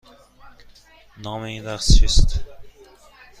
[1.17, 2.39] نام این رقص چیست؟